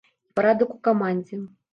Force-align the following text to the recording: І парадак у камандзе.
І 0.29 0.31
парадак 0.37 0.71
у 0.75 0.77
камандзе. 0.87 1.39